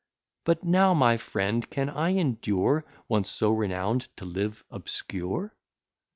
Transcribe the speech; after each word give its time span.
But 0.45 0.63
how, 0.63 0.95
my 0.95 1.17
friend, 1.17 1.69
can 1.69 1.87
I 1.87 2.09
endure, 2.15 2.85
Once 3.07 3.29
so 3.29 3.51
renown'd, 3.51 4.07
to 4.17 4.25
live 4.25 4.63
obscure? 4.71 5.55